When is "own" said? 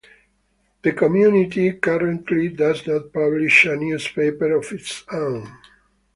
5.11-5.55